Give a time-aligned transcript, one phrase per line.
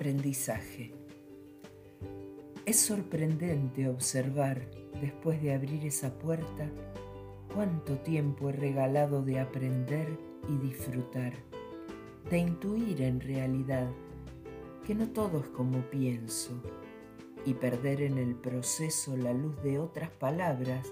[0.00, 0.94] Aprendizaje.
[2.64, 6.70] Es sorprendente observar, después de abrir esa puerta,
[7.52, 10.08] cuánto tiempo he regalado de aprender
[10.48, 11.34] y disfrutar,
[12.30, 13.90] de intuir en realidad
[14.86, 16.62] que no todo es como pienso
[17.44, 20.88] y perder en el proceso la luz de otras palabras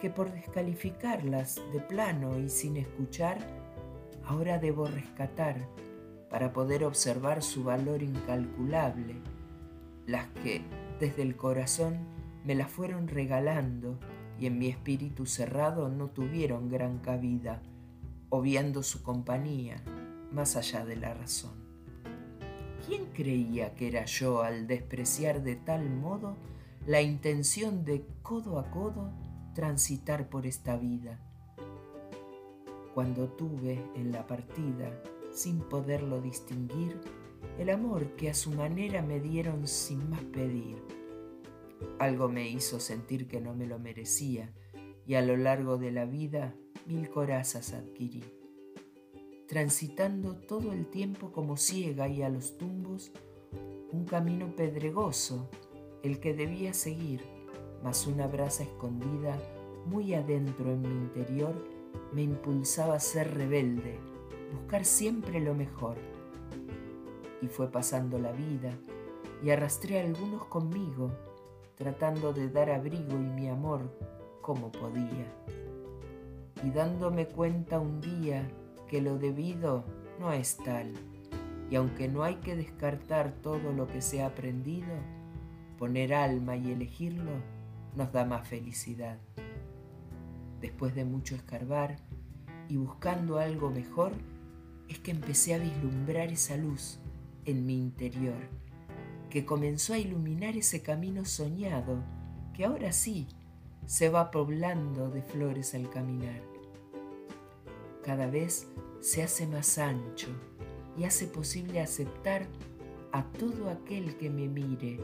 [0.00, 3.38] que por descalificarlas de plano y sin escuchar,
[4.24, 5.68] ahora debo rescatar
[6.34, 9.14] para poder observar su valor incalculable,
[10.04, 10.62] las que
[10.98, 12.08] desde el corazón
[12.44, 14.00] me las fueron regalando
[14.40, 17.62] y en mi espíritu cerrado no tuvieron gran cabida,
[18.30, 19.80] obviando su compañía
[20.32, 21.54] más allá de la razón.
[22.84, 26.36] ¿Quién creía que era yo al despreciar de tal modo
[26.84, 29.12] la intención de codo a codo
[29.54, 31.20] transitar por esta vida?
[32.92, 34.90] Cuando tuve en la partida
[35.34, 37.00] sin poderlo distinguir,
[37.58, 40.82] el amor que a su manera me dieron sin más pedir.
[41.98, 44.54] Algo me hizo sentir que no me lo merecía
[45.06, 46.54] y a lo largo de la vida
[46.86, 48.24] mil corazas adquirí.
[49.48, 53.12] Transitando todo el tiempo como ciega y a los tumbos,
[53.92, 55.50] un camino pedregoso,
[56.02, 57.22] el que debía seguir,
[57.82, 59.38] mas una brasa escondida
[59.84, 61.54] muy adentro en mi interior
[62.12, 64.13] me impulsaba a ser rebelde
[64.54, 65.96] buscar siempre lo mejor.
[67.42, 68.72] Y fue pasando la vida
[69.42, 71.10] y arrastré a algunos conmigo,
[71.76, 73.90] tratando de dar abrigo y mi amor
[74.40, 75.26] como podía.
[76.62, 78.48] Y dándome cuenta un día
[78.88, 79.84] que lo debido
[80.18, 80.92] no es tal,
[81.70, 84.94] y aunque no hay que descartar todo lo que se ha aprendido,
[85.78, 87.32] poner alma y elegirlo
[87.96, 89.18] nos da más felicidad.
[90.60, 91.96] Después de mucho escarbar
[92.68, 94.12] y buscando algo mejor,
[94.88, 96.98] es que empecé a vislumbrar esa luz
[97.44, 98.48] en mi interior,
[99.30, 102.02] que comenzó a iluminar ese camino soñado
[102.52, 103.26] que ahora sí
[103.86, 106.40] se va poblando de flores al caminar.
[108.02, 108.68] Cada vez
[109.00, 110.28] se hace más ancho
[110.96, 112.46] y hace posible aceptar
[113.12, 115.00] a todo aquel que me mire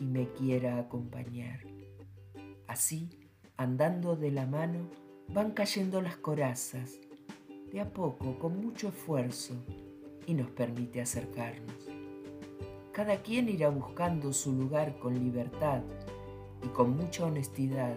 [0.00, 1.60] y me quiera acompañar.
[2.66, 3.10] Así,
[3.56, 4.90] andando de la mano,
[5.28, 6.98] van cayendo las corazas
[7.72, 9.54] de a poco, con mucho esfuerzo,
[10.26, 11.88] y nos permite acercarnos.
[12.92, 15.82] Cada quien irá buscando su lugar con libertad
[16.62, 17.94] y con mucha honestidad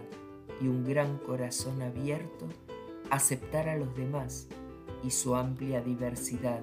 [0.60, 2.46] y un gran corazón abierto,
[3.10, 4.48] aceptar a los demás
[5.02, 6.62] y su amplia diversidad,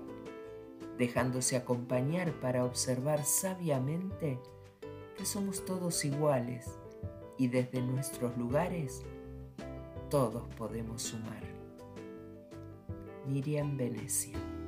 [0.98, 4.40] dejándose acompañar para observar sabiamente
[5.18, 6.66] que somos todos iguales
[7.38, 9.04] y desde nuestros lugares
[10.10, 11.59] todos podemos sumar.
[13.30, 14.59] Miriam Venecia.